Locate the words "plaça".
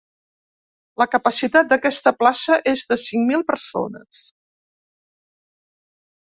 2.23-2.59